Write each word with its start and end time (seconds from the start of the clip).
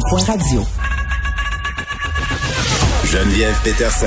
Point 0.00 0.24
Radio. 0.26 0.62
Geneviève 3.04 3.54
Peterson. 3.62 4.06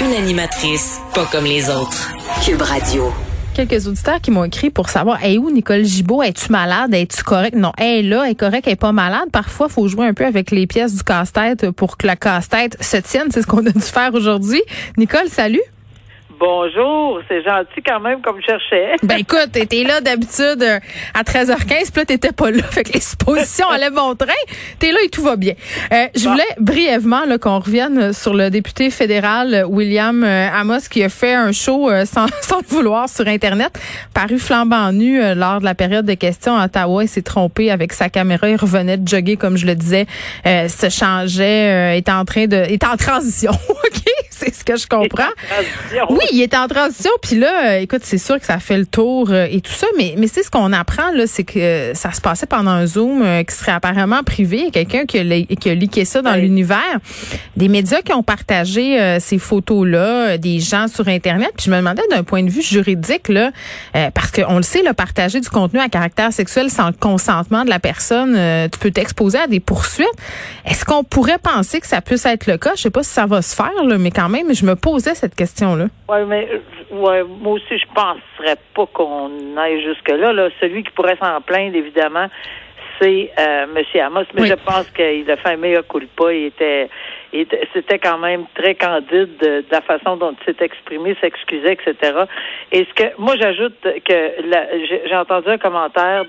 Une 0.00 0.14
animatrice 0.14 0.98
pas 1.14 1.26
comme 1.26 1.44
les 1.44 1.68
autres. 1.68 2.10
Cube 2.42 2.62
Radio. 2.62 3.12
Quelques 3.52 3.86
auditeurs 3.86 4.22
qui 4.22 4.30
m'ont 4.30 4.44
écrit 4.44 4.70
pour 4.70 4.88
savoir, 4.88 5.22
hey, 5.22 5.36
où 5.36 5.50
Nicole 5.50 5.84
Gibault, 5.84 6.22
es-tu 6.22 6.50
malade, 6.50 6.94
es-tu 6.94 7.22
correct? 7.22 7.54
Non, 7.54 7.72
elle 7.76 7.86
est 7.86 8.02
là, 8.08 8.24
elle 8.24 8.30
est 8.30 8.34
correcte, 8.34 8.66
elle 8.66 8.72
est 8.74 8.76
pas 8.76 8.92
malade. 8.92 9.28
Parfois, 9.30 9.66
il 9.68 9.74
faut 9.74 9.88
jouer 9.88 10.06
un 10.06 10.14
peu 10.14 10.24
avec 10.24 10.50
les 10.50 10.66
pièces 10.66 10.94
du 10.94 11.02
casse-tête 11.02 11.70
pour 11.70 11.98
que 11.98 12.06
la 12.06 12.16
casse-tête 12.16 12.82
se 12.82 12.96
tienne. 12.96 13.26
C'est 13.30 13.42
ce 13.42 13.46
qu'on 13.46 13.66
a 13.66 13.70
dû 13.70 13.80
faire 13.80 14.14
aujourd'hui. 14.14 14.62
Nicole, 14.96 15.28
salut. 15.28 15.60
Bonjour, 16.38 17.20
c'est 17.28 17.42
gentil 17.42 17.80
quand 17.86 17.98
même 18.00 18.20
comme 18.20 18.36
je 18.40 18.46
cherchais. 18.46 18.96
Ben 19.02 19.18
écoute, 19.18 19.52
t'étais 19.52 19.84
là 19.84 20.00
d'habitude 20.00 20.62
euh, 20.62 20.78
à 21.14 21.22
13h15, 21.22 21.66
puis 21.66 21.90
là 21.96 22.04
t'étais 22.04 22.32
pas 22.32 22.50
là. 22.50 22.62
Fait 22.70 22.82
que 22.82 22.92
les 22.92 23.00
suppositions 23.00 23.68
allaient 23.68 23.90
mon 23.90 24.14
train. 24.14 24.28
T'es 24.78 24.92
là 24.92 24.98
et 25.04 25.08
tout 25.08 25.22
va 25.22 25.36
bien. 25.36 25.54
Euh, 25.92 26.06
je 26.14 26.28
voulais 26.28 26.44
brièvement 26.58 27.24
là, 27.24 27.38
qu'on 27.38 27.58
revienne 27.58 28.12
sur 28.12 28.34
le 28.34 28.50
député 28.50 28.90
fédéral 28.90 29.64
William 29.66 30.24
euh, 30.24 30.48
Amos 30.52 30.88
qui 30.90 31.02
a 31.04 31.08
fait 31.08 31.34
un 31.34 31.52
show 31.52 31.90
sans, 32.04 32.26
sans 32.42 32.58
le 32.58 32.66
vouloir 32.66 33.08
sur 33.08 33.26
Internet, 33.28 33.78
paru 34.12 34.38
flambant 34.38 34.92
nu 34.92 35.20
lors 35.34 35.60
de 35.60 35.64
la 35.64 35.74
période 35.74 36.04
de 36.04 36.14
questions 36.14 36.56
à 36.56 36.66
Ottawa. 36.66 37.04
Il 37.04 37.08
s'est 37.08 37.22
trompé 37.22 37.70
avec 37.70 37.92
sa 37.92 38.10
caméra. 38.10 38.48
Il 38.48 38.56
revenait 38.56 38.98
de 38.98 39.08
jogger, 39.08 39.36
comme 39.36 39.56
je 39.56 39.66
le 39.66 39.74
disais, 39.74 40.06
se 40.44 40.90
changeait, 40.90 41.98
était 41.98 42.12
en 42.12 42.24
train 42.24 42.46
de... 42.46 42.70
était 42.70 42.86
en 42.86 42.96
transition. 42.96 43.52
OK? 43.70 44.15
C'est 44.38 44.54
ce 44.54 44.64
que 44.64 44.76
je 44.76 44.86
comprends. 44.86 45.30
Oui, 46.10 46.24
il 46.30 46.42
est 46.42 46.54
en 46.54 46.68
transition, 46.68 47.10
puis 47.22 47.38
là, 47.38 47.70
euh, 47.70 47.80
écoute, 47.80 48.02
c'est 48.02 48.18
sûr 48.18 48.38
que 48.38 48.44
ça 48.44 48.58
fait 48.58 48.76
le 48.76 48.84
tour 48.84 49.30
euh, 49.30 49.46
et 49.50 49.62
tout 49.62 49.72
ça, 49.72 49.86
mais 49.96 50.14
mais 50.18 50.28
c'est 50.28 50.42
ce 50.42 50.50
qu'on 50.50 50.74
apprend 50.74 51.10
là, 51.12 51.26
c'est 51.26 51.44
que 51.44 51.58
euh, 51.58 51.94
ça 51.94 52.12
se 52.12 52.20
passait 52.20 52.44
pendant 52.44 52.72
un 52.72 52.84
zoom 52.84 53.24
qui 53.48 53.54
serait 53.54 53.72
apparemment 53.72 54.22
privé, 54.22 54.70
quelqu'un 54.70 55.06
qui 55.06 55.18
a, 55.18 55.54
qui 55.56 55.70
a 55.70 55.74
leaké 55.74 56.04
ça 56.04 56.20
dans 56.20 56.34
l'univers, 56.34 56.98
des 57.56 57.68
médias 57.68 58.02
qui 58.02 58.12
ont 58.12 58.22
partagé 58.22 59.16
ces 59.20 59.38
photos 59.38 59.86
là, 59.86 60.36
des 60.36 60.60
gens 60.60 60.86
sur 60.88 61.08
internet, 61.08 61.52
puis 61.56 61.66
je 61.66 61.70
me 61.70 61.76
demandais 61.78 62.02
d'un 62.10 62.22
point 62.22 62.42
de 62.42 62.50
vue 62.50 62.62
juridique 62.62 63.28
là, 63.28 63.50
parce 64.12 64.30
qu'on 64.30 64.56
le 64.56 64.62
sait, 64.62 64.82
là, 64.82 64.92
partager 64.92 65.40
du 65.40 65.48
contenu 65.48 65.80
à 65.80 65.88
caractère 65.88 66.32
sexuel 66.32 66.70
sans 66.70 66.88
le 66.88 66.92
consentement 66.92 67.64
de 67.64 67.70
la 67.70 67.78
personne, 67.78 68.38
tu 68.70 68.78
peux 68.78 68.90
t'exposer 68.90 69.38
à 69.38 69.46
des 69.46 69.60
poursuites. 69.60 70.06
Est-ce 70.66 70.84
qu'on 70.84 71.04
pourrait 71.04 71.38
penser 71.38 71.80
que 71.80 71.86
ça 71.86 72.00
puisse 72.00 72.26
être 72.26 72.46
le 72.46 72.58
cas? 72.58 72.72
Je 72.76 72.82
sais 72.82 72.90
pas 72.90 73.02
si 73.02 73.10
ça 73.10 73.26
va 73.26 73.42
se 73.42 73.54
faire, 73.54 73.84
là, 73.86 73.98
mais 73.98 74.10
quand 74.10 74.25
même, 74.28 74.54
je 74.54 74.64
me 74.64 74.74
posais 74.74 75.14
cette 75.14 75.34
question 75.34 75.74
là. 75.76 75.86
Oui, 76.08 76.18
mais 76.26 76.48
ouais, 76.90 77.22
moi 77.24 77.54
aussi, 77.54 77.78
je 77.78 77.86
penserais 77.94 78.56
pas 78.74 78.86
qu'on 78.86 79.56
aille 79.56 79.82
jusque-là. 79.82 80.32
Là. 80.32 80.48
Celui 80.60 80.84
qui 80.84 80.90
pourrait 80.90 81.16
s'en 81.20 81.40
plaindre, 81.40 81.76
évidemment, 81.76 82.28
c'est 83.00 83.30
euh, 83.38 83.66
M. 83.74 84.00
Amos, 84.02 84.24
mais 84.34 84.46
je 84.46 84.54
pense 84.54 84.90
qu'il 84.90 85.30
a 85.30 85.36
fait 85.36 85.50
un 85.50 85.56
meilleur 85.56 85.86
coup 85.86 86.00
de 86.00 86.06
pas. 86.06 86.32
Il 86.32 86.46
était, 86.46 86.88
c'était 87.72 87.98
quand 87.98 88.18
même 88.18 88.44
très 88.54 88.74
candide 88.74 89.36
de, 89.38 89.64
la 89.70 89.80
façon 89.82 90.16
dont 90.16 90.34
il 90.40 90.54
s'est 90.54 90.64
exprimé, 90.64 91.16
s'excusait, 91.20 91.74
etc. 91.74 92.24
Et 92.72 92.86
ce 92.86 92.94
que 92.94 93.18
moi 93.18 93.36
j'ajoute 93.36 93.74
que 93.82 94.32
j'ai 95.06 95.16
entendu 95.16 95.48
un 95.48 95.58
commentaire 95.58 96.24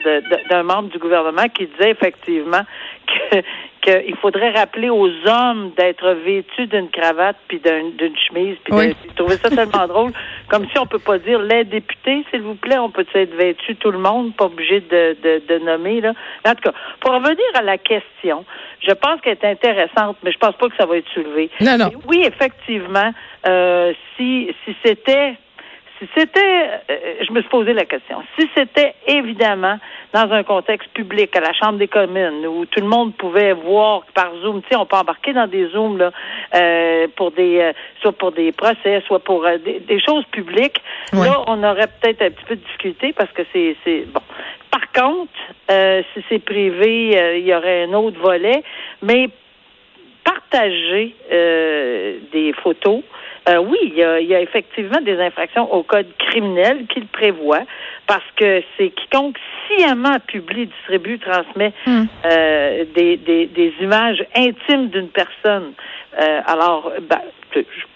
d'un 0.50 0.64
membre 0.64 0.90
du 0.90 0.98
gouvernement 0.98 1.48
qui 1.54 1.68
disait 1.68 1.92
effectivement 1.92 2.64
que 3.32 3.42
qu'il 3.88 4.16
faudrait 4.18 4.52
rappeler 4.52 4.90
aux 4.90 5.10
hommes 5.28 5.72
d'être 5.78 6.10
vêtus 6.26 6.68
d'une 6.68 6.90
cravate 6.90 7.38
puis 7.48 7.60
d'une 7.60 8.18
chemise. 8.18 8.58
Puis 8.64 8.74
oui. 8.74 8.96
trouver 9.16 9.38
ça 9.38 9.50
tellement 9.50 9.88
drôle, 9.88 10.12
comme 10.50 10.68
si 10.70 10.78
on 10.78 10.86
peut 10.86 11.00
pas 11.00 11.18
dire 11.20 11.40
les 11.40 11.64
députés, 11.64 12.26
s'il 12.30 12.42
vous 12.42 12.56
plaît, 12.56 12.78
on 12.78 12.90
peut 12.90 13.06
être 13.14 13.34
vêtu 13.36 13.76
tout 13.78 13.92
le 13.92 14.00
monde, 14.00 14.36
pas 14.36 14.46
obligé 14.46 14.82
de, 14.82 15.16
de, 15.24 15.42
de 15.48 15.66
nommer 15.66 16.02
là. 16.02 16.14
En 16.46 16.56
tout 16.56 16.64
cas, 16.64 16.74
pour 17.00 17.14
revenir 17.14 17.46
à 17.54 17.62
la 17.62 17.78
question, 17.78 18.46
je 18.86 18.92
pense 18.92 19.22
qu'elle 19.22 19.38
est 19.42 19.46
intéressante, 19.46 20.18
mais 20.24 20.32
je 20.32 20.38
pense 20.38 20.56
pas 20.56 20.68
que 20.68 20.76
ça 20.78 20.86
va 20.86 20.98
être 20.98 21.10
soulevé. 21.14 21.50
Non, 21.62 21.78
non. 21.78 21.90
oui, 22.08 22.24
effectivement, 22.26 23.12
euh, 23.48 23.94
si 24.16 24.54
si 24.66 24.76
c'était 24.84 25.36
si 26.00 26.08
c'était, 26.16 26.70
euh, 26.90 27.16
je 27.28 27.32
me 27.32 27.42
suis 27.42 27.50
posé 27.50 27.74
la 27.74 27.86
question, 27.86 28.22
si 28.38 28.48
c'était 28.56 28.94
évidemment 29.08 29.80
dans 30.14 30.32
un 30.32 30.44
contexte 30.44 30.90
public, 30.94 31.36
à 31.36 31.40
la 31.40 31.54
Chambre 31.54 31.80
des 31.80 31.88
communes, 31.88 32.46
où 32.46 32.66
tout 32.66 32.80
le 32.80 32.88
monde 32.88 33.16
pouvait 33.16 33.54
voir 33.54 34.04
par 34.14 34.32
Zoom, 34.42 34.62
tu 34.62 34.70
sais, 34.70 34.76
on 34.76 34.86
peut 34.86 34.96
embarquer 34.96 35.34
dans 35.34 35.48
des 35.48 35.68
Zooms 35.70 35.98
là, 35.98 36.12
euh, 36.56 37.08
pour 37.16 37.32
des, 37.32 37.60
euh, 37.60 37.74
soit 38.02 38.12
pour 38.12 38.32
des 38.32 38.52
procès, 38.52 39.02
soit 39.08 39.20
pour 39.20 39.46
des, 39.64 40.00
choses 40.00 40.26
publiques, 40.26 40.82
là, 41.14 41.42
on 41.48 41.64
aurait 41.64 41.88
peut-être 41.88 42.22
un 42.22 42.30
petit 42.30 42.46
peu 42.46 42.56
de 42.56 42.62
difficulté 42.62 43.14
parce 43.14 43.32
que 43.32 43.42
c'est, 43.52 43.76
c'est 43.84 44.06
bon. 44.06 44.22
Par 44.70 44.92
contre, 44.92 45.34
si 46.14 46.24
c'est 46.30 46.40
privé, 46.40 47.38
il 47.40 47.46
y 47.46 47.54
aurait 47.54 47.84
un 47.84 47.94
autre 47.94 48.20
volet, 48.20 48.64
mais 49.02 49.30
partager 50.24 51.16
des 51.30 52.54
photos, 52.62 53.02
euh, 53.50 53.60
oui, 53.60 53.78
il 53.84 53.94
y, 53.94 54.36
a, 54.36 54.42
effectivement 54.42 55.00
des 55.02 55.20
infractions 55.20 55.72
au 55.74 55.84
code 55.84 56.08
criminel 56.18 56.86
qui 56.88 57.00
le 57.00 57.06
prévoit 57.06 57.62
parce 58.06 58.26
que 58.36 58.62
c'est 58.78 58.90
quiconque 58.90 59.38
sciemment 59.68 60.18
publie, 60.28 60.68
distribue, 60.68 61.18
transmet 61.20 61.74
hmm. 61.86 62.04
euh, 62.26 62.86
des, 62.94 63.16
des, 63.18 63.46
des, 63.46 63.74
images 63.82 64.26
intimes 64.36 64.90
d'une 64.90 65.10
personne. 65.10 65.74
Euh, 66.20 66.42
alors, 66.46 66.92
ben, 67.10 67.22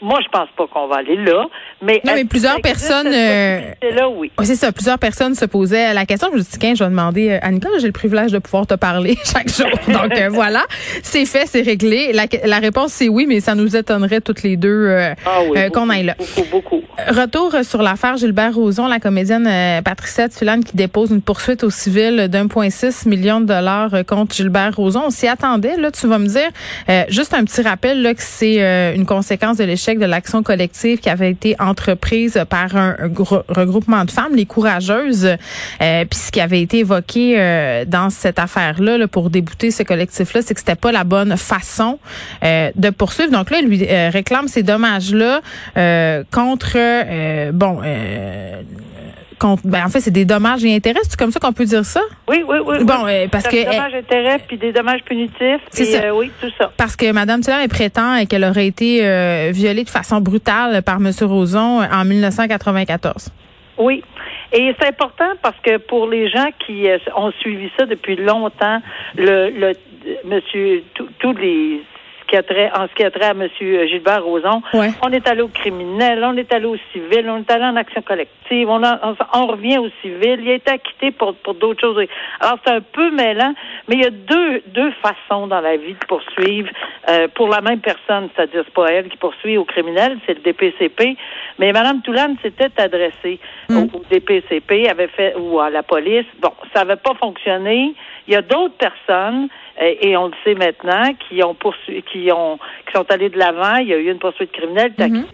moi, 0.02 0.20
je 0.24 0.30
pense 0.30 0.50
pas 0.58 0.66
qu'on 0.68 0.88
va 0.88 0.98
aller 0.98 1.16
là. 1.16 1.46
Mais, 1.82 2.02
non, 2.06 2.14
mais 2.16 2.26
plusieurs 2.26 2.60
personnes. 2.62 3.08
Euh, 3.08 3.60
là, 3.96 4.10
oui. 4.10 4.32
c'est 4.44 4.56
ça. 4.56 4.72
Plusieurs 4.72 4.98
personnes 4.98 5.36
se 5.36 5.46
posaient 5.46 5.94
la 5.94 6.06
question. 6.06 6.30
Je 6.32 6.38
me 6.38 6.42
suis 6.42 6.58
dit, 6.58 6.76
je 6.76 6.84
vais 6.84 6.90
demander 6.90 7.40
à 7.42 7.52
Nicole, 7.52 7.72
j'ai 7.80 7.88
le 7.88 7.94
privilège 7.94 8.32
de 8.32 8.40
pouvoir 8.40 8.66
te 8.66 8.74
parler 8.74 9.18
chaque 9.24 9.50
jour. 9.50 9.70
Donc, 9.88 10.12
euh, 10.18 10.30
voilà. 10.32 10.64
C'est 11.04 11.26
fait, 11.26 11.46
c'est 11.46 11.62
réglé. 11.62 12.14
La, 12.14 12.60
réponse, 12.60 12.94
c'est 12.94 13.10
oui, 13.10 13.26
mais 13.28 13.40
ça 13.40 13.56
nous 13.56 13.76
étonnerait 13.76 14.22
toutes 14.22 14.44
les 14.44 14.58
deux 14.58 14.88
euh, 14.88 15.14
ah 15.26 15.70
qu'on 15.70 15.90
aille 15.90 16.06
là. 16.06 16.16
Beaucoup, 16.18 16.48
beaucoup. 16.50 16.82
Retour 17.08 17.56
sur 17.64 17.82
l'affaire 17.82 18.18
Gilbert 18.18 18.56
Rozon, 18.56 18.88
la 18.88 19.00
comédienne 19.00 19.50
Patricia 19.84 20.30
Tulane 20.30 20.64
qui 20.64 20.76
dépose 20.76 21.12
une 21.12 21.22
poursuite 21.22 21.64
au 21.64 21.70
civil 21.70 22.28
d'1,6 22.28 23.08
million 23.08 23.40
de 23.40 23.46
dollars 23.46 23.92
contre 24.08 24.36
Gilbert 24.36 24.76
Rozon. 24.76 25.04
On 25.08 25.10
s'y 25.10 25.28
attendait, 25.28 25.78
là, 25.78 25.92
tu 25.92 26.08
vas 26.08 26.20
me 26.20 26.28
dire. 26.28 26.50
juste 27.10 27.34
un 27.34 27.44
petit 27.44 27.62
rappel, 27.62 28.02
là, 28.02 28.14
que 28.14 28.22
c'est 28.22 28.96
une 28.96 29.06
conséquence 29.06 29.41
de 29.42 29.64
l'échec 29.64 29.98
de 29.98 30.06
l'action 30.06 30.44
collective 30.44 31.00
qui 31.00 31.10
avait 31.10 31.32
été 31.32 31.56
entreprise 31.60 32.40
par 32.48 32.76
un, 32.76 32.96
regroupement 33.50 34.06
de 34.06 34.12
femmes, 34.12 34.36
les 34.36 34.46
courageuses, 34.46 35.26
euh, 35.26 36.06
puis 36.06 36.20
ce 36.20 36.32
qui 36.32 36.40
avait 36.40 36.62
été 36.62 36.80
évoqué 36.80 37.36
euh, 37.38 37.84
dans 37.86 38.12
cette 38.12 38.38
affaire-là 38.38 39.08
pour 39.08 39.32
débouter 39.32 39.72
ce 39.72 39.82
collectif-là, 39.82 40.42
c'est 40.44 40.54
que 40.54 40.60
c'était 40.60 40.76
pas 40.76 40.92
la 40.92 41.04
bonne 41.04 41.38
façon 41.38 41.98
euh, 42.44 42.70
de 42.76 42.92
poursuivre. 42.92 43.32
Donc 43.32 43.50
là, 43.50 43.60
il 43.62 43.68
lui 43.68 43.84
réclame 43.86 44.48
ces 44.48 44.62
dommages-là 44.62 45.42
contre 46.32 47.52
bon 47.52 47.82
ben, 49.64 49.86
en 49.86 49.90
fait, 49.90 50.00
c'est 50.00 50.12
des 50.12 50.26
dommages 50.26 50.64
et 50.64 50.76
intérêts. 50.76 51.00
C'est 51.04 51.20
comme 51.20 51.32
ça 51.32 51.40
qu'on 51.40 51.54
peut 51.54 51.66
dire 51.66 51.86
ça? 51.86 52.02
Oui, 52.30 52.44
oui, 52.48 52.58
oui. 52.66 52.84
Bon, 52.84 53.06
euh, 53.08 53.28
parce 53.32 53.48
que. 53.48 53.56
Des 53.56 53.66
dommages 53.66 53.94
et 53.94 53.98
intérêts, 53.98 54.40
puis 54.48 54.58
des 54.58 54.72
dommages 54.72 55.04
punitifs. 55.04 55.62
C'est 55.70 55.86
ça. 55.86 56.06
Euh, 56.06 56.12
oui, 56.12 56.32
tout 56.42 56.52
ça. 56.58 56.72
Parce 56.78 56.96
que 56.96 57.12
Mme 57.12 57.42
Tuller 57.42 57.68
prétend 57.68 58.26
qu'elle 58.26 58.44
aurait 58.44 58.68
été 58.68 59.06
euh, 59.06 59.52
violée 59.52 59.84
de 59.84 59.90
façon 59.90 60.22
brutale 60.22 60.82
par 60.84 60.98
M. 60.98 61.12
Roson 61.22 61.82
en 61.82 62.06
1994. 62.06 63.30
Oui. 63.78 64.04
Et 64.54 64.76
c'est 64.80 64.88
important 64.90 65.32
parce 65.42 65.58
que 65.64 65.78
pour 65.78 66.08
les 66.08 66.30
gens 66.30 66.50
qui 66.66 66.86
ont 67.16 67.32
suivi 67.40 67.72
ça 67.80 67.86
depuis 67.86 68.18
longtemps, 68.18 68.82
le, 69.16 69.50
le 69.50 69.74
monsieur, 70.26 70.84
tous 71.20 71.34
les 71.34 71.82
en 72.38 72.88
ce 72.88 72.96
qui 72.96 73.04
a 73.04 73.12
trait 73.12 73.26
à 73.26 73.32
M. 73.32 73.48
Gilbert 73.60 74.24
Rozon, 74.24 74.62
on 74.74 75.12
est 75.12 75.28
allé 75.28 75.42
au 75.42 75.48
criminel, 75.48 76.24
on 76.24 76.36
est 76.38 76.54
allé 76.54 76.66
au 76.66 76.78
civil, 76.92 77.30
on 77.30 77.40
est 77.40 77.52
allé 77.52 77.66
en 77.66 77.76
action 77.76 78.02
collective, 78.02 78.70
on, 78.70 78.82
on, 79.34 79.48
revient 79.48 79.78
au 79.78 79.90
civil, 80.02 80.40
il 80.42 80.50
a 80.50 80.54
été 80.54 80.72
acquitté 80.72 81.12
pour, 81.12 81.36
pour 81.36 81.54
d'autres 81.56 81.82
choses. 81.82 82.06
Alors, 82.40 82.58
c'est 82.66 82.74
un 82.74 82.82
peu 82.82 83.12
mêlant, 83.12 83.54
mais 83.88 83.96
il 83.96 84.02
y 84.02 84.06
a 84.06 84.10
deux, 84.10 84.62
deux 84.68 84.92
façons 85.02 85.48
dans 85.48 85.62
la 85.62 85.78
vie 85.78 85.94
de 85.94 86.06
poursuivre 86.08 86.70
euh, 87.10 87.28
pour 87.34 87.50
la 87.50 87.62
même 87.62 87.80
personne, 87.80 88.30
c'est-à-dire 88.36 88.64
c'est 88.66 88.74
pas 88.74 88.88
elle 88.92 89.10
qui 89.10 89.18
poursuit 89.18 89.58
au 89.58 89.66
criminel, 89.66 90.18
c'est 90.26 90.34
le 90.34 90.42
DPCP, 90.42 91.18
mais 91.60 91.72
Mme 91.72 92.02
Toulane 92.02 92.38
s'était 92.42 92.72
adressée 92.78 93.40
au, 93.70 93.74
mm. 93.74 93.90
au, 93.94 94.04
DPCP, 94.10 94.88
avait 94.90 95.08
fait 95.08 95.36
ou 95.38 95.60
à 95.60 95.70
la 95.70 95.84
police. 95.84 96.26
Bon, 96.42 96.52
ça 96.74 96.84
n'avait 96.84 97.00
pas 97.00 97.14
fonctionné. 97.16 97.94
Il 98.28 98.34
y 98.34 98.38
a 98.38 98.42
d'autres 98.42 98.76
personnes 98.76 99.48
et 99.80 100.16
on 100.18 100.28
le 100.28 100.34
sait 100.44 100.56
maintenant, 100.56 101.14
qui 101.28 101.44
ont 101.44 101.54
poursuivi, 101.54 102.04
qui 102.04 102.32
ont, 102.32 102.58
qui 102.86 102.94
sont 102.94 103.10
allés 103.10 103.30
de 103.30 103.38
l'avant. 103.38 103.78
Il 103.78 103.88
y 103.88 103.94
a 103.94 103.98
eu 103.98 104.12
une 104.12 104.20
poursuite 104.20 104.52
criminelle, 104.52 104.94
mhm. 104.98 105.26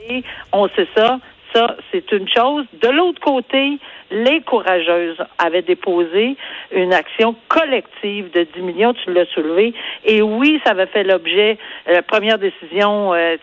On 0.54 0.68
sait 0.69 0.88
ça. 0.95 1.19
Ça, 1.54 1.78
c'est 1.92 2.12
une 2.12 2.28
chose. 2.28 2.66
De 2.82 2.90
l'autre 2.90 3.22
côté, 3.22 3.80
les 4.12 4.42
courageuses 4.42 5.18
avaient 5.38 5.62
déposé 5.62 6.38
une 6.72 6.94
action 6.94 7.36
collective 7.48 8.32
de 8.32 8.48
10 8.56 8.62
millions, 8.62 8.94
tu 8.94 9.12
l'as 9.12 9.26
soulevé. 9.28 9.74
Et 10.06 10.22
oui, 10.22 10.60
ça 10.66 10.72
avait 10.72 10.88
fait 10.88 11.04
l'objet, 11.04 11.58
la 11.86 11.98
euh, 11.98 12.02
première 12.02 12.38
décision, 12.38 13.14
euh, 13.14 13.36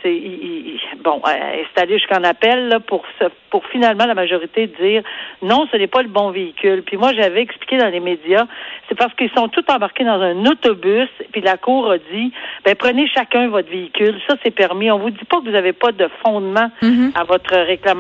bon, 1.03 1.21
euh, 1.27 1.63
installée 1.65 1.99
jusqu'en 1.99 2.23
appel 2.25 2.69
là, 2.69 2.81
pour, 2.81 3.05
pour 3.51 3.65
finalement 3.67 4.07
la 4.07 4.15
majorité 4.15 4.67
dire 4.67 5.03
non, 5.43 5.67
ce 5.71 5.77
n'est 5.77 5.87
pas 5.87 6.03
le 6.03 6.09
bon 6.09 6.31
véhicule. 6.31 6.83
Puis 6.83 6.97
moi, 6.97 7.13
j'avais 7.15 7.43
expliqué 7.43 7.77
dans 7.77 7.89
les 7.89 8.01
médias, 8.01 8.47
c'est 8.89 8.97
parce 8.97 9.15
qu'ils 9.15 9.31
sont 9.37 9.49
tous 9.49 9.65
embarqués 9.69 10.05
dans 10.05 10.21
un 10.21 10.47
autobus, 10.47 11.09
puis 11.33 11.41
la 11.41 11.57
Cour 11.57 11.91
a 11.91 11.99
dit, 11.99 12.33
ben 12.65 12.75
prenez 12.75 13.07
chacun 13.09 13.49
votre 13.49 13.71
véhicule, 13.71 14.19
ça 14.29 14.37
c'est 14.43 14.51
permis. 14.51 14.91
On 14.91 14.99
vous 14.99 15.11
dit 15.11 15.25
pas 15.25 15.39
que 15.39 15.45
vous 15.45 15.51
n'avez 15.51 15.73
pas 15.73 15.93
de 15.93 16.09
fondement 16.23 16.71
mm-hmm. 16.83 17.19
à 17.19 17.25
votre 17.25 17.55
réclamation 17.55 17.94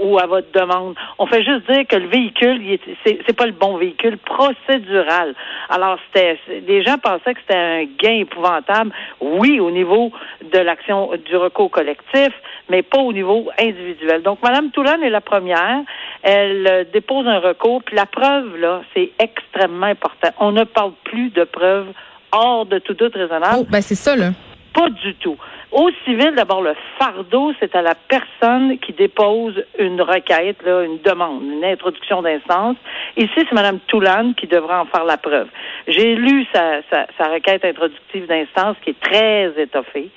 ou 0.00 0.18
à 0.18 0.26
votre 0.26 0.50
demande. 0.52 0.94
On 1.18 1.26
fait 1.26 1.42
juste 1.42 1.70
dire 1.70 1.86
que 1.86 1.96
le 1.96 2.08
véhicule, 2.08 2.78
c'est 3.04 3.36
pas 3.36 3.46
le 3.46 3.52
bon 3.52 3.76
véhicule 3.76 4.18
procédural. 4.18 5.34
Alors, 5.68 5.98
c'était, 6.06 6.38
les 6.66 6.82
gens 6.82 6.98
pensaient 6.98 7.34
que 7.34 7.40
c'était 7.40 7.58
un 7.58 7.84
gain 7.84 8.20
épouvantable, 8.20 8.92
oui, 9.20 9.60
au 9.60 9.70
niveau 9.70 10.12
de 10.52 10.58
l'action 10.58 11.10
du 11.24 11.36
recours 11.36 11.70
collectif, 11.70 12.30
mais 12.68 12.82
pas 12.82 12.98
au 12.98 13.12
niveau 13.12 13.48
individuel. 13.58 14.22
Donc, 14.22 14.42
Mme 14.42 14.70
Toulon 14.70 15.02
est 15.02 15.10
la 15.10 15.20
première. 15.20 15.80
Elle 16.22 16.66
euh, 16.66 16.84
dépose 16.92 17.26
un 17.26 17.38
recours, 17.38 17.82
puis 17.82 17.96
la 17.96 18.06
preuve, 18.06 18.56
là, 18.56 18.82
c'est 18.94 19.12
extrêmement 19.18 19.86
important. 19.86 20.28
On 20.40 20.52
ne 20.52 20.64
parle 20.64 20.92
plus 21.04 21.30
de 21.30 21.44
preuves 21.44 21.88
hors 22.32 22.66
de 22.66 22.78
tout 22.78 22.94
doute 22.94 23.14
raisonnable. 23.14 23.58
Oh, 23.60 23.66
ben 23.68 23.80
c'est 23.80 23.94
ça, 23.94 24.16
là. 24.16 24.30
Pas 24.74 24.90
du 24.90 25.14
tout. 25.14 25.36
Au 25.72 25.90
civil, 26.04 26.32
d'abord, 26.36 26.62
le 26.62 26.74
fardeau, 26.98 27.52
c'est 27.58 27.74
à 27.74 27.82
la 27.82 27.94
personne 27.94 28.78
qui 28.78 28.92
dépose 28.92 29.64
une 29.78 30.00
requête, 30.00 30.62
là, 30.64 30.84
une 30.84 30.98
demande, 31.02 31.42
une 31.42 31.64
introduction 31.64 32.22
d'instance. 32.22 32.76
Ici, 33.16 33.32
c'est 33.34 33.52
Mme 33.52 33.80
Toulane 33.88 34.34
qui 34.34 34.46
devra 34.46 34.82
en 34.82 34.86
faire 34.86 35.04
la 35.04 35.16
preuve. 35.16 35.48
J'ai 35.88 36.14
lu 36.14 36.46
sa, 36.54 36.80
sa, 36.90 37.28
requête 37.28 37.64
introductive 37.64 38.26
d'instance 38.26 38.76
qui 38.84 38.90
est 38.90 39.00
très 39.00 39.52
étoffée. 39.60 40.08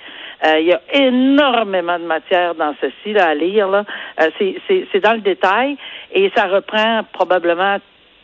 Euh, 0.46 0.60
il 0.60 0.68
y 0.68 0.72
a 0.72 0.80
énormément 0.92 1.98
de 1.98 2.04
matière 2.04 2.54
dans 2.54 2.74
ceci 2.80 3.12
là, 3.12 3.28
à 3.28 3.34
lire. 3.34 3.68
Là. 3.68 3.84
Euh, 4.20 4.30
c'est 4.38 5.00
dans 5.00 5.14
le 5.14 5.20
détail 5.20 5.76
et 6.12 6.30
ça 6.34 6.46
reprend 6.46 7.02
probablement 7.12 7.78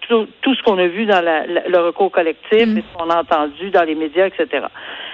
tout, 0.09 0.55
ce 0.55 0.63
qu'on 0.63 0.79
a 0.79 0.87
vu 0.87 1.05
dans 1.05 1.23
le 1.23 1.79
recours 1.81 2.13
collectif 2.13 2.53
et 2.53 2.83
ce 2.83 2.97
qu'on 2.97 3.11
a 3.11 3.21
entendu 3.21 3.71
dans 3.71 3.83
les 3.83 3.97
médias, 3.97 4.27
etc. 4.27 4.67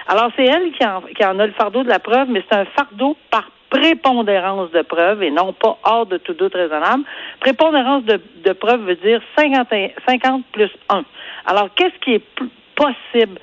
Alors, 0.07 0.29
c'est 0.35 0.45
elle 0.45 0.71
qui 0.71 0.85
en, 0.85 1.01
qui 1.01 1.25
en 1.25 1.39
a 1.39 1.45
le 1.45 1.53
fardeau 1.53 1.83
de 1.83 1.89
la 1.89 1.99
preuve, 1.99 2.29
mais 2.29 2.43
c'est 2.49 2.57
un 2.57 2.65
fardeau 2.65 3.15
par 3.31 3.49
prépondérance 3.69 4.69
de 4.71 4.81
preuve 4.83 5.23
et 5.23 5.31
non 5.31 5.53
pas 5.53 5.77
hors 5.83 6.05
de 6.05 6.17
tout 6.17 6.33
doute 6.33 6.53
raisonnable. 6.53 7.03
Prépondérance 7.39 8.03
de, 8.03 8.53
preuve 8.53 8.81
veut 8.81 8.95
dire 8.95 9.21
50, 9.37 9.67
50 10.07 10.45
plus 10.51 10.69
1. 10.89 11.03
Alors, 11.47 11.69
qu'est-ce 11.75 11.97
qui 12.01 12.13
est 12.13 12.25
possible, 12.75 13.39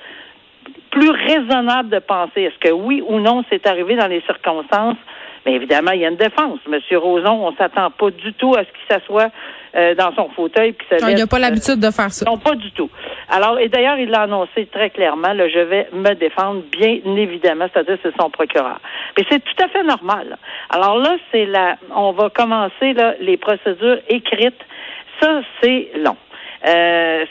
plus 0.89 1.09
raisonnable 1.09 1.89
de 1.89 1.99
penser? 1.99 2.43
Est-ce 2.43 2.59
que 2.59 2.71
oui 2.71 3.03
ou 3.05 3.19
non 3.19 3.43
c'est 3.49 3.67
arrivé 3.67 3.95
dans 3.95 4.07
les 4.07 4.21
circonstances? 4.21 4.97
Mais 5.45 5.53
évidemment, 5.53 5.91
il 5.91 6.01
y 6.01 6.05
a 6.05 6.09
une 6.09 6.17
défense. 6.17 6.59
Monsieur 6.67 6.99
Roson, 6.99 7.47
on 7.47 7.55
s'attend 7.55 7.89
pas 7.91 8.11
du 8.11 8.33
tout 8.33 8.53
à 8.55 8.59
ce 8.59 8.69
qu'il 8.69 8.87
s'assoie 8.89 9.29
euh, 9.75 9.95
dans 9.95 10.13
son 10.15 10.29
fauteuil. 10.29 10.73
Puis 10.73 10.87
il 11.09 11.15
n'a 11.15 11.27
pas 11.27 11.39
l'habitude 11.39 11.79
de 11.79 11.91
faire 11.91 12.11
ça. 12.11 12.25
Non, 12.29 12.37
pas 12.37 12.55
du 12.55 12.71
tout. 12.71 12.89
Alors, 13.29 13.59
et 13.59 13.69
d'ailleurs, 13.69 13.97
il 13.97 14.09
l'a 14.09 14.23
annoncé 14.23 14.65
très 14.65 14.89
clairement, 14.89 15.33
là, 15.33 15.47
je 15.47 15.59
vais 15.59 15.87
me 15.93 16.13
défendre, 16.13 16.63
bien 16.71 16.99
évidemment, 17.15 17.67
c'est-à-dire 17.71 17.97
c'est 18.03 18.15
son 18.19 18.29
procureur. 18.29 18.79
Mais 19.17 19.25
c'est 19.29 19.39
tout 19.39 19.63
à 19.63 19.67
fait 19.69 19.83
normal. 19.83 20.37
Alors 20.69 20.97
là, 20.97 21.15
c'est 21.31 21.45
la, 21.45 21.77
on 21.95 22.11
va 22.11 22.29
commencer 22.29 22.93
là, 22.93 23.15
les 23.21 23.37
procédures 23.37 23.99
écrites. 24.09 24.59
Ça, 25.21 25.41
c'est 25.61 25.91
long. 25.95 26.17
Euh, 26.65 27.25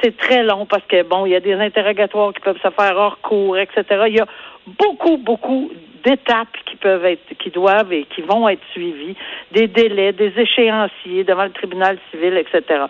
c'est 0.00 0.16
très 0.16 0.44
long 0.44 0.66
parce 0.66 0.84
que 0.84 1.02
bon, 1.02 1.26
il 1.26 1.32
y 1.32 1.36
a 1.36 1.40
des 1.40 1.54
interrogatoires 1.54 2.32
qui 2.32 2.40
peuvent 2.40 2.60
se 2.62 2.70
faire 2.70 2.96
hors 2.96 3.20
cours, 3.20 3.58
etc. 3.58 3.84
Il 4.06 4.16
y 4.16 4.20
a 4.20 4.26
beaucoup, 4.66 5.16
beaucoup 5.16 5.70
d'étapes 6.04 6.56
qui 6.66 6.76
peuvent 6.76 7.04
être, 7.04 7.34
qui 7.38 7.50
doivent 7.50 7.92
et 7.92 8.04
qui 8.04 8.22
vont 8.22 8.48
être 8.48 8.62
suivies, 8.72 9.16
des 9.52 9.66
délais, 9.66 10.12
des 10.12 10.32
échéanciers 10.36 11.24
devant 11.24 11.44
le 11.44 11.50
tribunal 11.50 11.98
civil, 12.10 12.36
etc. 12.36 12.84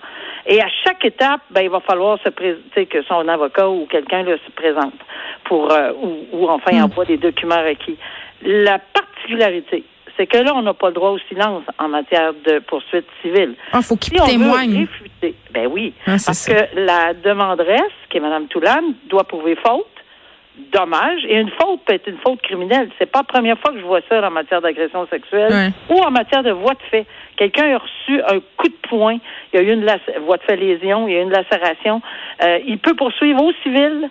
Et 0.47 0.61
à 0.61 0.69
chaque 0.85 1.05
étape, 1.05 1.41
ben, 1.51 1.63
il 1.63 1.71
va 1.71 1.81
falloir 1.81 2.19
se 2.23 2.29
présenter 2.29 2.87
que 2.87 3.03
son 3.03 3.27
avocat 3.29 3.69
ou 3.69 3.87
quelqu'un 3.87 4.25
se 4.25 4.51
présente 4.53 4.95
pour 5.45 5.73
euh, 5.73 5.93
ou, 6.01 6.27
ou, 6.33 6.49
enfin 6.49 6.73
hmm. 6.73 6.85
envoie 6.85 7.05
des 7.05 7.17
documents 7.17 7.63
requis. 7.63 7.97
La 8.43 8.79
particularité, 8.79 9.85
c'est 10.21 10.27
que 10.27 10.37
là, 10.37 10.53
on 10.55 10.61
n'a 10.61 10.75
pas 10.75 10.89
le 10.89 10.95
droit 10.95 11.11
au 11.11 11.19
silence 11.31 11.63
en 11.79 11.89
matière 11.89 12.35
de 12.47 12.59
poursuite 12.59 13.07
civile. 13.23 13.55
Il 13.57 13.69
ah, 13.73 13.81
faut 13.81 13.97
qu'il 13.97 14.21
témoigne. 14.21 14.87
ben 15.51 15.67
oui, 15.67 15.95
ah, 16.07 16.17
parce 16.25 16.47
que 16.47 16.77
la 16.77 17.15
demanderesse, 17.15 17.97
qui 18.11 18.19
est 18.19 18.21
Mme 18.21 18.47
Toulane, 18.49 18.95
doit 19.09 19.25
prouver 19.25 19.57
faute 19.57 19.87
dommage. 20.73 21.25
Et 21.27 21.41
une 21.41 21.49
faute 21.51 21.81
peut 21.87 21.95
être 21.95 22.07
une 22.07 22.19
faute 22.19 22.43
criminelle. 22.43 22.91
C'est 22.99 23.11
pas 23.11 23.21
la 23.21 23.25
première 23.25 23.59
fois 23.61 23.73
que 23.73 23.79
je 23.79 23.85
vois 23.85 24.01
ça 24.11 24.27
en 24.27 24.31
matière 24.31 24.61
d'agression 24.61 25.07
sexuelle 25.07 25.73
ou 25.89 25.95
en 25.95 26.11
matière 26.11 26.43
de 26.43 26.51
voie 26.51 26.75
de 26.75 26.83
fait. 26.91 27.07
Quelqu'un 27.37 27.75
a 27.75 27.79
reçu 27.79 28.21
un 28.21 28.41
coup 28.59 28.69
de 28.69 28.89
poing, 28.89 29.17
il 29.53 29.57
y 29.57 29.59
a 29.59 29.63
eu 29.63 29.73
une 29.73 29.87
voie 30.27 30.37
de 30.37 30.43
fait 30.43 30.57
lésion, 30.57 31.09
il 31.09 31.15
y 31.15 31.17
a 31.17 31.21
eu 31.21 31.23
une 31.23 31.31
lacération. 31.31 32.03
Euh, 32.45 32.59
il 32.67 32.79
peut 32.79 32.95
poursuivre 32.95 33.43
au 33.43 33.53
civil, 33.63 34.11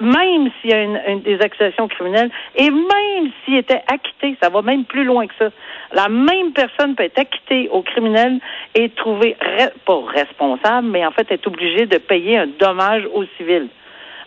même 0.00 0.50
s'il 0.60 0.70
y 0.70 0.74
a 0.74 0.82
une, 0.82 1.20
des 1.20 1.40
accusations 1.40 1.88
criminelles, 1.88 2.30
et 2.54 2.70
même 2.70 3.30
s'il 3.44 3.56
était 3.56 3.82
acquitté, 3.86 4.36
ça 4.42 4.48
va 4.48 4.62
même 4.62 4.84
plus 4.84 5.04
loin 5.04 5.26
que 5.26 5.34
ça. 5.38 5.48
La 5.92 6.08
même 6.08 6.52
personne 6.52 6.94
peut 6.94 7.04
être 7.04 7.18
acquittée 7.18 7.68
au 7.70 7.82
criminel 7.82 8.40
et 8.74 8.90
trouver 8.90 9.36
pas 9.84 10.00
responsable, 10.06 10.88
mais 10.88 11.04
en 11.06 11.12
fait 11.12 11.30
être 11.30 11.46
obligée 11.46 11.86
de 11.86 11.98
payer 11.98 12.38
un 12.38 12.46
dommage 12.46 13.04
au 13.14 13.24
civil. 13.36 13.68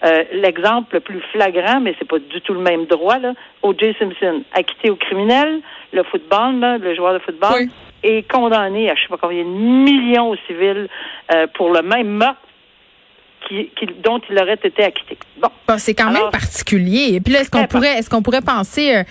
Euh, 0.01 0.24
l'exemple 0.31 0.95
le 0.95 1.00
plus 1.01 1.19
flagrant, 1.33 1.81
mais 1.81 1.94
c'est 2.00 2.07
pas 2.07 2.19
du 2.19 2.39
tout 2.42 2.54
le 2.54 2.62
même 2.62 2.86
droit, 2.86 3.19
là, 3.19 3.33
O.J. 3.63 3.94
Simpson, 4.00 4.44
acquitté 4.54 4.89
au 4.89 4.95
criminel, 4.95 5.60
le 5.92 6.04
football, 6.04 6.80
le 6.81 6.95
joueur 6.95 7.13
de 7.13 7.19
football, 7.19 7.68
est 8.04 8.30
condamné 8.31 8.89
à 8.89 8.95
je 8.95 9.01
sais 9.01 9.07
pas 9.10 9.18
combien 9.18 9.44
de 9.44 9.50
millions 9.50 10.30
au 10.30 10.38
civil 10.48 10.88
euh, 11.33 11.48
pour 11.54 11.74
le 11.74 11.81
même 11.81 12.07
meurtre 12.07 12.39
qui, 13.50 13.86
dont 14.04 14.22
il 14.30 14.40
aurait 14.40 14.60
été 14.63 14.84
acquitté. 14.84 15.18
Bon. 15.42 15.50
c'est 15.78 15.94
quand 15.94 16.12
même 16.12 16.30
particulier. 16.31 17.16
Et 17.16 17.19
puis 17.19 17.34
là, 17.34 17.42
est-ce 17.42 17.50
qu'on 17.50 17.66
pourrait, 17.66 17.98
est-ce 17.98 18.10
qu'on 18.10 18.22
pourrait 18.22 18.42
penser 18.42 18.96
euh, 18.96 19.04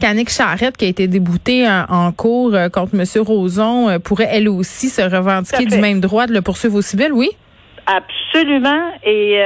qu'Annick 0.00 0.30
Charrette, 0.30 0.76
qui 0.76 0.84
a 0.84 0.88
été 0.88 1.08
déboutée 1.08 1.66
en, 1.68 2.12
cours 2.12 2.52
contre 2.72 2.94
M. 2.94 3.04
Roson, 3.22 3.98
pourrait 4.00 4.28
elle 4.30 4.48
aussi 4.48 4.88
se 4.88 5.02
revendiquer 5.02 5.64
du 5.64 5.78
même 5.78 6.00
droit 6.00 6.26
de 6.26 6.32
le 6.32 6.42
poursuivre 6.42 6.76
au 6.76 6.82
civil, 6.82 7.12
oui? 7.12 7.30
Absolument. 7.86 8.92
Et 9.04 9.40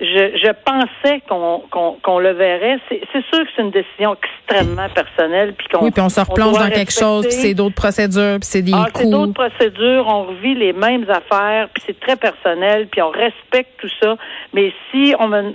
je, 0.00 0.38
je 0.38 0.52
pensais 0.64 1.20
qu'on 1.28 1.62
qu'on 2.02 2.18
le 2.18 2.30
verrait. 2.30 2.78
C'est 2.88 3.24
sûr 3.32 3.44
que 3.44 3.50
c'est 3.56 3.62
une 3.62 3.70
décision 3.70 4.14
extrêmement 4.14 4.88
personnelle. 4.88 5.54
Puis 5.54 5.66
qu'on, 5.68 5.84
oui, 5.84 5.90
puis 5.90 6.00
on 6.00 6.08
se 6.08 6.20
replonge 6.20 6.58
dans 6.58 6.70
quelque 6.70 6.92
chose, 6.92 7.26
puis 7.26 7.34
c'est 7.34 7.54
d'autres 7.54 7.74
procédures, 7.74 8.38
puis 8.40 8.48
c'est 8.48 8.62
des 8.62 8.72
ah, 8.74 8.86
C'est 8.94 9.10
d'autres 9.10 9.32
procédures, 9.32 10.06
on 10.06 10.24
revit 10.24 10.54
les 10.54 10.72
mêmes 10.72 11.08
affaires, 11.10 11.68
puis 11.74 11.82
c'est 11.86 11.98
très 11.98 12.16
personnel, 12.16 12.86
puis 12.88 13.02
on 13.02 13.10
respecte 13.10 13.80
tout 13.80 13.90
ça. 14.00 14.16
Mais 14.52 14.72
si 14.90 15.14
on 15.18 15.28
me, 15.28 15.54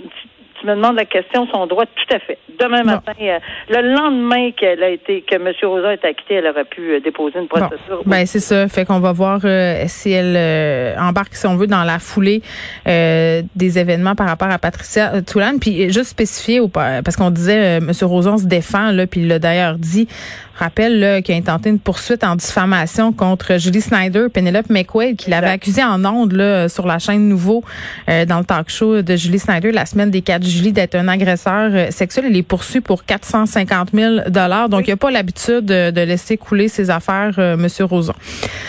tu 0.60 0.66
me 0.66 0.74
demandes 0.74 0.96
la 0.96 1.04
question, 1.04 1.46
son 1.52 1.66
droit, 1.66 1.84
tout 1.86 2.14
à 2.14 2.18
fait. 2.18 2.38
Demain 2.60 2.84
matin, 2.84 3.12
euh, 3.20 3.38
le 3.68 3.94
lendemain 3.94 4.50
qu'elle 4.52 4.82
a 4.82 4.90
été, 4.90 5.22
que 5.22 5.34
M. 5.34 5.52
Rosa 5.62 5.92
est 5.92 6.04
acquitté, 6.04 6.34
elle 6.34 6.46
aurait 6.46 6.64
pu 6.64 6.92
euh, 6.92 7.00
déposer 7.00 7.38
une 7.38 7.48
procédure. 7.48 8.02
Ben 8.06 8.26
c'est 8.26 8.40
ça. 8.40 8.68
Fait 8.68 8.84
qu'on 8.84 9.00
va 9.00 9.12
voir 9.12 9.40
euh, 9.44 9.84
si 9.86 10.12
elle 10.12 10.96
embarque, 10.98 11.34
si 11.34 11.46
on 11.46 11.56
veut, 11.56 11.66
dans 11.66 11.84
la 11.84 11.98
foulée 11.98 12.42
des 12.86 13.78
événements 13.78 14.14
par 14.14 14.28
rapport 14.28 14.50
à 14.50 14.58
Patricia 14.58 15.22
Toulane. 15.22 15.58
Puis 15.58 15.92
juste 15.92 16.10
spécifier, 16.10 16.60
parce 16.72 17.16
qu'on 17.16 17.30
disait 17.30 17.78
M. 17.78 17.90
Rosa 18.02 18.38
se 18.38 18.46
défend 18.46 18.90
là, 18.90 19.06
puis 19.06 19.20
il 19.20 19.28
l'a 19.28 19.38
d'ailleurs 19.38 19.76
dit 19.78 20.08
rappelle 20.56 21.20
qu'il 21.24 21.34
a 21.34 21.38
intenté 21.38 21.68
une 21.68 21.80
poursuite 21.80 22.22
en 22.22 22.36
diffamation 22.36 23.12
contre 23.12 23.58
Julie 23.58 23.80
Snyder, 23.80 24.26
Penelope 24.32 24.70
McQuaid, 24.70 25.16
qui 25.16 25.30
l'avait 25.30 25.48
accusé 25.48 25.82
en 25.82 26.04
ondes 26.04 26.32
là, 26.32 26.68
sur 26.68 26.86
la 26.86 27.00
chaîne 27.00 27.28
Nouveau 27.28 27.64
dans 28.06 28.38
le 28.38 28.44
talk 28.44 28.70
show 28.70 29.02
de 29.02 29.16
Julie 29.16 29.40
Snyder 29.40 29.72
la 29.72 29.86
semaine 29.86 30.10
des 30.10 30.22
4 30.22 30.44
juillet 30.44 30.53
d'être 30.72 30.94
un 30.94 31.08
agresseur 31.08 31.70
euh, 31.72 31.90
sexuel. 31.90 32.26
Il 32.30 32.36
est 32.36 32.42
poursuivi 32.42 32.80
pour 32.80 33.04
450 33.04 33.90
000 33.92 34.14
dollars. 34.28 34.68
Donc, 34.68 34.86
il 34.86 34.90
n'a 34.90 34.96
pas 34.96 35.10
l'habitude 35.10 35.66
de, 35.66 36.04
laisser 36.04 36.36
couler 36.36 36.68
ses 36.68 36.90
affaires, 36.90 37.34
euh, 37.38 37.56
Monsieur 37.56 37.84
Roson. 37.84 38.14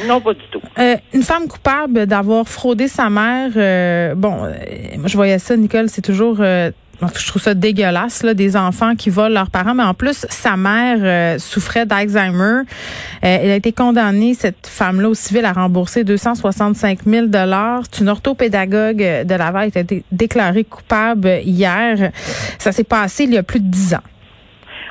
Non, 0.08 0.22
pas 0.22 0.34
du 0.34 0.42
tout. 0.52 0.62
une 1.14 1.24
femme 1.24 1.48
coupable 1.48 2.06
d'avoir 2.06 2.48
fraudé 2.48 2.88
sa 2.88 3.10
mère. 3.10 4.16
bon, 4.16 4.32
moi, 4.98 5.08
je 5.08 5.16
voyais 5.16 5.40
ça, 5.40 5.58
Nicole, 5.58 5.90
c'est 5.90 6.02
toujours 6.02 6.42
je 7.02 7.28
trouve 7.28 7.42
ça 7.42 7.54
dégueulasse, 7.54 8.24
là, 8.24 8.34
des 8.34 8.56
enfants 8.56 8.96
qui 8.96 9.10
volent 9.10 9.34
leurs 9.34 9.50
parents. 9.50 9.74
Mais 9.74 9.84
en 9.84 9.94
plus, 9.94 10.26
sa 10.30 10.58
mère 10.58 10.98
euh, 11.02 11.38
souffrait 11.38 11.86
d'Alzheimer. 11.86 12.62
Euh, 12.62 12.64
elle 13.22 13.52
a 13.52 13.56
été 13.56 13.72
condamnée, 13.72 14.34
cette 14.34 14.68
femme-là, 14.68 15.10
au 15.10 15.14
civil, 15.14 15.46
à 15.46 15.54
rembourser 15.54 16.04
265 16.04 17.04
000 17.06 17.28
C'est 17.92 18.02
une 18.02 18.10
orthopédagogue 18.10 18.98
de 18.98 19.36
Laval 19.36 19.72
qui 19.72 19.78
a 19.78 19.82
été 19.82 20.04
déclarée 20.12 20.64
coupable 20.64 21.40
hier. 21.44 22.12
Ça 22.60 22.72
s'est 22.72 22.84
passé 22.84 23.26
il 23.26 23.34
y 23.34 23.38
a 23.38 23.44
plus 23.44 23.60
de 23.60 23.68
dix 23.68 23.94
ans. 23.94 24.04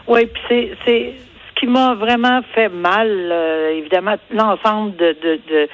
Oui, 0.07 0.27
puis 0.27 0.71
c'est 0.85 1.15
qui 1.57 1.67
m'a 1.67 1.95
vraiment 1.95 2.41
fait 2.55 2.69
mal, 2.69 3.09
euh, 3.09 3.79
évidemment, 3.79 4.17
l'ensemble 4.31 4.97
de, 4.97 5.17
de, 5.23 5.41
de, 5.49 5.69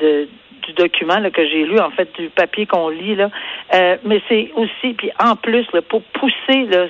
de 0.00 0.28
du 0.66 0.72
document 0.74 1.18
là, 1.18 1.30
que 1.30 1.44
j'ai 1.46 1.64
lu, 1.64 1.78
en 1.80 1.90
fait, 1.90 2.08
du 2.18 2.28
papier 2.30 2.66
qu'on 2.66 2.88
lit, 2.88 3.14
là. 3.16 3.30
Euh, 3.74 3.96
mais 4.04 4.20
c'est 4.28 4.50
aussi, 4.56 4.94
puis 4.96 5.10
en 5.18 5.36
plus, 5.36 5.66
là, 5.72 5.82
pour 5.82 6.02
pousser 6.02 6.64
là, 6.70 6.86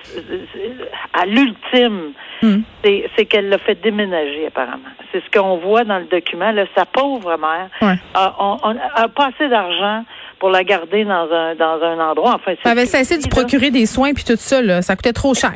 à 1.12 1.26
l'ultime, 1.26 2.12
Hmm. 2.42 2.60
c'est, 2.82 3.24
qu'elle 3.26 3.48
l'a 3.48 3.58
fait 3.58 3.80
déménager, 3.80 4.46
apparemment. 4.48 4.82
C'est 5.12 5.22
ce 5.24 5.30
qu'on 5.30 5.56
voit 5.58 5.84
dans 5.84 5.98
le 5.98 6.04
document. 6.04 6.50
Là, 6.50 6.64
sa 6.74 6.84
pauvre 6.84 7.38
mère 7.38 7.68
Ouais. 7.80 7.96
a, 8.12 8.34
on- 8.38 8.58
on- 8.62 8.76
a 8.94 9.08
pas 9.08 9.28
assez 9.34 9.48
d'argent 9.48 10.04
pour 10.40 10.50
la 10.50 10.62
garder 10.64 11.04
dans 11.04 11.30
un 11.32 11.54
dans 11.54 11.80
un 11.82 11.98
endroit. 12.00 12.34
Enfin, 12.34 12.52
Ça 12.62 12.72
avait 12.72 12.84
cessé 12.86 13.16
de 13.16 13.22
se 13.22 13.28
procurer 13.28 13.70
des 13.70 13.86
soins 13.86 14.12
puis 14.12 14.24
tout 14.24 14.36
ça, 14.36 14.60
là. 14.60 14.82
Ça 14.82 14.94
coûtait 14.96 15.12
trop 15.14 15.32
cher. 15.32 15.54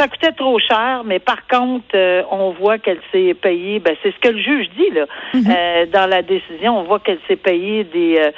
Ça 0.00 0.08
coûtait 0.08 0.32
trop 0.32 0.58
cher, 0.58 1.02
mais 1.04 1.18
par 1.18 1.46
contre, 1.46 1.94
euh, 1.94 2.22
on 2.30 2.52
voit 2.52 2.78
qu'elle 2.78 3.02
s'est 3.12 3.34
payée. 3.34 3.80
Ben, 3.80 3.94
c'est 4.02 4.14
ce 4.14 4.18
que 4.18 4.30
le 4.30 4.38
juge 4.38 4.66
dit 4.74 4.88
là. 4.94 5.04
Euh, 5.34 5.84
dans 5.92 6.08
la 6.08 6.22
décision, 6.22 6.78
on 6.78 6.84
voit 6.84 7.00
qu'elle 7.00 7.18
s'est 7.28 7.36
payée 7.36 7.84
des, 7.84 8.16
euh, 8.18 8.30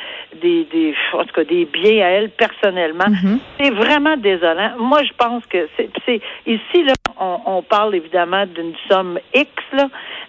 des, 0.43 0.65
des, 0.73 0.93
en 1.13 1.23
tout 1.25 1.33
cas, 1.33 1.45
des 1.45 1.65
biens 1.67 2.05
à 2.05 2.09
elle 2.09 2.31
personnellement. 2.31 3.05
C'est 3.61 3.71
vraiment 3.71 4.17
désolant. 4.17 4.73
Moi, 4.77 5.05
je 5.05 5.13
pense 5.17 5.47
que 5.47 5.69
c'est, 5.77 5.89
c'est 6.05 6.21
ici 6.47 6.83
là, 6.83 6.95
on, 7.21 7.39
on 7.47 7.63
parle 7.63 7.95
évidemment 7.95 8.45
d'une 8.47 8.75
somme 8.91 9.21
X 9.33 9.49
là, 9.73 9.87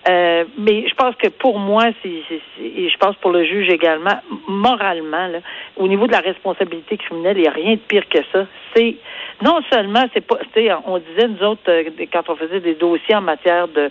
euh, 0.10 0.44
mais 0.58 0.88
je 0.88 0.94
pense 0.96 1.16
que 1.16 1.30
pour 1.30 1.60
moi, 1.60 1.86
c'est, 2.02 2.22
c'est- 2.30 2.42
et 2.64 2.90
je 2.90 2.98
pense 2.98 3.16
pour 3.18 3.32
le 3.32 3.44
juge 3.46 3.70
également, 3.70 4.20
moralement 4.48 5.28
là, 5.28 5.40
au 5.78 5.88
niveau 5.88 6.08
de 6.08 6.12
la 6.12 6.20
responsabilité 6.20 6.98
criminelle, 6.98 7.38
il 7.38 7.42
n'y 7.44 7.48
a 7.48 7.52
rien 7.52 7.74
de 7.76 7.80
pire 7.80 8.08
que 8.10 8.20
ça. 8.32 8.46
C'est 8.76 8.96
non 9.42 9.60
seulement 9.72 10.04
c'est 10.14 10.26
pas, 10.26 10.38
on 10.86 10.98
disait 11.00 11.28
nous 11.28 11.44
autres 11.46 11.62
euh, 11.70 11.84
quand 12.12 12.30
on 12.30 12.36
faisait 12.36 12.60
des 12.60 12.76
dossiers 12.76 13.16
en 13.16 13.22
matière 13.22 13.68
de 13.68 13.90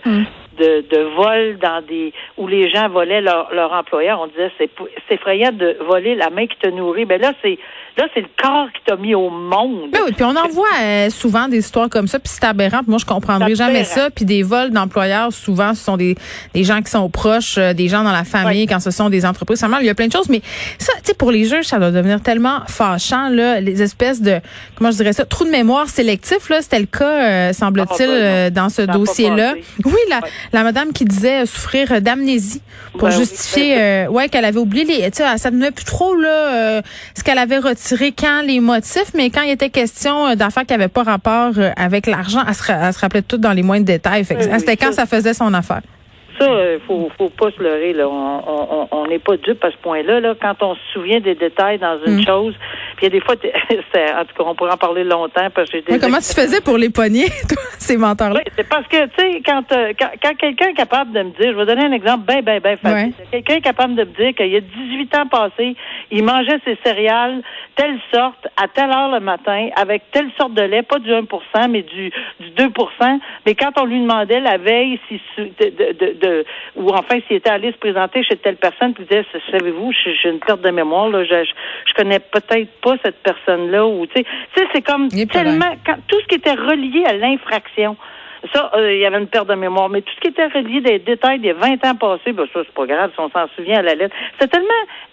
de, 0.57 0.85
de 0.89 1.01
vol 1.15 1.57
dans 1.61 1.81
des 1.87 2.13
où 2.37 2.47
les 2.47 2.69
gens 2.69 2.89
volaient 2.89 3.21
leur, 3.21 3.53
leur 3.53 3.71
employeur, 3.73 4.19
on 4.21 4.27
disait 4.27 4.51
c'est 4.57 4.69
c'est 5.07 5.15
effrayant 5.15 5.51
de 5.51 5.77
voler 5.87 6.15
la 6.15 6.29
main 6.29 6.47
qui 6.47 6.57
te 6.57 6.67
nourrit. 6.69 7.05
Ben 7.05 7.19
là 7.21 7.33
c'est 7.41 7.57
là 7.97 8.07
c'est 8.13 8.21
le 8.21 8.27
corps 8.41 8.67
qui 8.73 8.81
t'a 8.85 8.95
mis 8.95 9.13
au 9.15 9.29
monde. 9.29 9.89
Ben 9.91 9.99
oui, 10.05 10.11
puis 10.13 10.23
on 10.23 10.35
en 10.35 10.47
voit 10.49 10.67
euh, 10.81 11.09
souvent 11.09 11.47
des 11.47 11.59
histoires 11.59 11.89
comme 11.89 12.07
ça, 12.07 12.19
puis 12.19 12.29
c'est 12.33 12.43
aberrant. 12.45 12.79
Puis 12.79 12.89
moi, 12.89 12.97
je 12.99 13.05
comprendrai 13.05 13.53
jamais 13.55 13.83
ça. 13.83 14.09
Puis 14.09 14.25
des 14.25 14.41
vols 14.43 14.71
d'employeurs, 14.71 15.31
souvent, 15.31 15.73
ce 15.73 15.83
sont 15.83 15.97
des, 15.97 16.15
des 16.53 16.63
gens 16.63 16.81
qui 16.81 16.89
sont 16.89 17.09
proches, 17.09 17.57
euh, 17.57 17.73
des 17.73 17.87
gens 17.87 18.03
dans 18.03 18.11
la 18.11 18.23
famille, 18.23 18.61
Oui. 18.61 18.67
quand 18.67 18.79
ce 18.79 18.89
sont 18.91 19.09
des 19.09 19.25
entreprises. 19.25 19.59
Ça 19.59 19.67
il 19.79 19.85
y 19.85 19.89
a 19.89 19.95
plein 19.95 20.07
de 20.07 20.11
choses. 20.11 20.29
Mais 20.29 20.41
ça, 20.79 20.93
tu 20.97 20.99
sais, 21.05 21.13
pour 21.13 21.31
les 21.31 21.45
juges, 21.45 21.65
ça 21.65 21.77
doit 21.79 21.91
devenir 21.91 22.21
tellement 22.21 22.59
fâchant, 22.67 23.29
là, 23.29 23.59
les 23.59 23.81
espèces 23.81 24.21
de, 24.21 24.39
comment 24.75 24.91
je 24.91 24.97
dirais 24.97 25.13
ça, 25.13 25.25
trou 25.25 25.45
de 25.45 25.49
mémoire 25.49 25.87
sélectif, 25.87 26.49
là. 26.49 26.61
C'était 26.61 26.79
le 26.79 26.85
cas, 26.85 27.49
euh, 27.49 27.53
semble-t-il, 27.53 28.03
Ah, 28.03 28.07
ben 28.07 28.23
euh, 28.23 28.49
dans 28.49 28.69
ce 28.69 28.81
dossier-là. 28.83 29.49
passé. 29.53 29.63
Oui, 29.85 29.93
la, 30.09 30.17
Ouais. 30.17 30.29
La 30.51 30.63
madame 30.63 30.91
qui 30.91 31.05
disait 31.05 31.43
euh, 31.43 31.45
souffrir 31.45 32.01
d'amnésie 32.01 32.61
pour 32.93 33.07
Ben 33.09 33.11
justifier, 33.11 33.77
euh, 33.79 34.07
ouais, 34.07 34.29
qu'elle 34.29 34.45
avait 34.45 34.59
oublié 34.59 34.83
les, 34.85 35.11
tu 35.11 35.23
sais, 35.23 35.37
ça 35.37 35.51
ne 35.51 35.69
plus 35.69 35.85
trop, 35.85 36.15
là, 36.15 36.29
euh, 36.29 36.81
ce 37.15 37.23
qu'elle 37.23 37.37
avait 37.37 37.57
retiré 37.59 38.11
quand 38.11 38.41
les 38.45 38.59
motifs, 38.59 39.13
mais 39.15 39.29
quand 39.29 39.41
il 39.41 39.51
était 39.51 39.69
question 39.69 40.27
euh, 40.27 40.35
d'affaires 40.35 40.65
qui 40.65 40.73
n'avaient 40.73 40.87
pas 40.87 41.03
rapport 41.03 41.51
euh, 41.57 41.69
avec 41.77 42.07
l'argent, 42.07 42.41
elle 42.47 42.53
se, 42.53 42.71
elle 42.71 42.93
se 42.93 42.99
rappelait 42.99 43.21
tout 43.21 43.37
dans 43.37 43.53
les 43.53 43.63
moindres 43.63 43.85
détails. 43.85 44.25
Oui, 44.29 44.35
oui, 44.39 44.59
c'était 44.59 44.77
quand 44.77 44.91
ça- 44.91 45.05
ça 45.05 45.05
faisait 45.05 45.33
son 45.33 45.53
affaire. 45.53 45.81
Ça, 46.39 46.45
euh, 46.45 46.79
faut, 46.87 47.11
faut 47.15 47.29
pas 47.29 47.51
se 47.51 47.61
leurrer, 47.61 47.93
là. 47.93 48.07
On 48.09 48.41
on- 48.47 48.67
on- 48.81 48.87
on 48.91 49.07
n'est 49.07 49.19
pas 49.19 49.37
dupe 49.37 49.63
à 49.63 49.69
ce 49.69 49.77
point-là, 49.77 50.19
là. 50.19 50.33
Quand 50.41 50.55
on 50.61 50.73
se 50.73 50.79
souvient 50.93 51.19
des 51.19 51.35
détails 51.35 51.77
dans 51.77 51.97
une 52.07 52.21
Mm. 52.21 52.25
chose, 52.25 52.55
il 53.03 53.07
y 53.07 53.17
a 53.17 53.19
des 53.19 53.19
fois, 53.19 53.35
en 53.35 54.25
tout 54.25 54.33
cas, 54.33 54.43
on 54.45 54.55
pourrait 54.55 54.71
en 54.71 54.77
parler 54.77 55.03
longtemps 55.03 55.49
parce 55.53 55.69
que 55.69 55.77
des 55.77 55.99
comment 55.99 56.19
tu 56.19 56.33
faisais 56.33 56.61
pour 56.61 56.77
les 56.77 56.89
pogner, 56.89 57.25
toi, 57.49 57.61
ces 57.77 57.97
menteurs-là? 57.97 58.39
Oui, 58.45 58.51
c'est 58.55 58.67
parce 58.67 58.87
que, 58.87 59.05
tu 59.07 59.11
sais, 59.17 59.41
quand, 59.45 59.69
euh, 59.73 59.91
quand, 59.99 60.09
quand 60.21 60.35
quelqu'un 60.37 60.69
est 60.69 60.73
capable 60.73 61.11
de 61.11 61.23
me 61.23 61.31
dire, 61.31 61.51
je 61.51 61.57
vais 61.57 61.65
donner 61.65 61.83
un 61.83 61.91
exemple 61.91 62.25
bien, 62.25 62.41
bien, 62.41 62.59
bien 62.59 62.77
facile. 62.77 63.13
Ouais. 63.19 63.25
Quelqu'un 63.29 63.55
est 63.55 63.61
capable 63.61 63.95
de 63.95 64.05
me 64.05 64.15
dire 64.15 64.33
qu'il 64.35 64.47
y 64.47 64.55
a 64.55 64.61
18 64.61 65.15
ans 65.17 65.27
passés, 65.27 65.75
il 66.11 66.23
mangeait 66.23 66.59
ses 66.63 66.77
céréales 66.85 67.41
telle 67.75 67.99
sorte, 68.13 68.47
à 68.57 68.67
telle 68.67 68.89
heure 68.91 69.09
le 69.09 69.19
matin, 69.19 69.69
avec 69.75 70.03
telle 70.11 70.29
sorte 70.37 70.53
de 70.53 70.61
lait, 70.61 70.83
pas 70.83 70.99
du 70.99 71.09
1% 71.09 71.25
mais 71.69 71.81
du, 71.81 72.11
du 72.39 72.49
2% 72.51 73.19
Mais 73.45 73.55
quand 73.55 73.71
on 73.79 73.85
lui 73.85 73.99
demandait 73.99 74.39
la 74.39 74.57
veille 74.57 74.99
si, 75.07 75.19
de, 75.37 75.69
de, 75.69 76.19
de, 76.19 76.45
ou 76.75 76.89
enfin 76.89 77.19
s'il 77.27 77.37
était 77.37 77.49
allé 77.49 77.71
se 77.71 77.77
présenter 77.77 78.23
chez 78.23 78.37
telle 78.37 78.57
personne, 78.57 78.93
puis 78.93 79.03
il 79.03 79.07
disait, 79.07 79.25
savez-vous, 79.51 79.91
j'ai 79.91 80.15
j'ai 80.15 80.29
une 80.29 80.39
perte 80.39 80.61
de 80.61 80.69
mémoire, 80.69 81.09
là, 81.09 81.23
je, 81.23 81.43
je, 81.43 81.51
je 81.87 81.93
connais 81.93 82.19
peut-être 82.19 82.69
pas 82.81 82.95
cette 83.03 83.21
personne-là, 83.23 83.85
ou, 83.85 84.05
tu 84.07 84.23
sais, 84.55 84.67
c'est 84.73 84.81
comme 84.81 85.09
tellement, 85.09 85.75
quand, 85.85 85.97
tout 86.07 86.19
ce 86.21 86.27
qui 86.27 86.35
était 86.35 86.53
relié 86.53 87.03
à 87.05 87.13
l'infraction, 87.13 87.97
ça, 88.51 88.71
euh, 88.75 88.93
il 88.93 88.99
y 88.99 89.05
avait 89.05 89.19
une 89.19 89.27
perte 89.27 89.47
de 89.47 89.55
mémoire. 89.55 89.89
Mais 89.89 90.01
tout 90.01 90.11
ce 90.15 90.21
qui 90.21 90.27
était 90.27 90.47
relié 90.47 90.81
des 90.81 90.99
détails 90.99 91.39
des 91.39 91.53
20 91.53 91.85
ans 91.85 91.95
passés, 91.95 92.33
ben 92.33 92.45
ça, 92.53 92.61
c'est 92.65 92.73
pas 92.73 92.85
grave 92.85 93.11
si 93.13 93.19
on 93.19 93.29
s'en 93.29 93.47
souvient 93.55 93.79
à 93.79 93.81
la 93.81 93.95
lettre. 93.95 94.15
C'est 94.39 94.49
tellement 94.49 94.67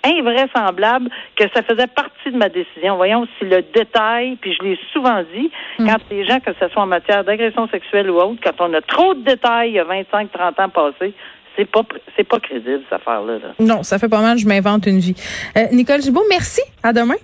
invraisemblable 0.05 1.11
que 1.37 1.45
ça 1.55 1.63
faisait 1.63 1.87
partie 1.87 2.31
de 2.31 2.37
ma 2.37 2.49
décision. 2.49 2.97
Voyons 2.97 3.27
si 3.39 3.45
le 3.45 3.63
détail, 3.63 4.37
puis 4.41 4.55
je 4.55 4.65
l'ai 4.65 4.79
souvent 4.93 5.23
dit, 5.35 5.51
quand 5.79 5.99
les 6.11 6.25
gens, 6.25 6.41
que 6.41 6.53
ce 6.59 6.69
soit 6.69 6.83
en 6.83 6.87
matière 6.87 7.25
d'agression 7.25 7.69
sexuelle 7.69 8.11
ou 8.11 8.17
autre, 8.17 8.41
quand 8.43 8.65
on 8.65 8.75
a 8.75 8.81
trop 8.81 9.15
de 9.15 9.23
détails 9.23 9.71
il 9.71 9.75
y 9.75 9.79
a 9.79 9.85
25, 9.85 10.31
30 10.33 10.61
ans 10.61 10.69
passés, 10.69 11.15
c'est 11.57 11.71
pas, 11.71 11.83
c'est 12.17 12.25
pas 12.25 12.39
crédible, 12.41 12.83
cette 12.85 13.01
affaire-là. 13.01 13.35
là. 13.35 13.49
Non, 13.59 13.83
ça 13.83 13.99
fait 13.99 14.09
pas 14.09 14.21
mal, 14.21 14.39
je 14.39 14.47
m'invente 14.47 14.87
une 14.87 14.99
vie. 14.99 15.15
Euh, 15.57 15.67
Nicole 15.73 16.01
Gibault, 16.01 16.25
merci. 16.29 16.63
À 16.83 16.93
demain. 16.93 17.17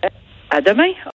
À 0.50 0.60
demain. 0.60 0.90